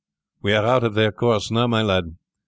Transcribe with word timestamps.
"We 0.41 0.53
are 0.53 0.65
out 0.65 0.83
of 0.83 0.95
their 0.95 1.11
course 1.11 1.51
now, 1.51 1.67
my 1.67 1.83
lad. 1.83 2.15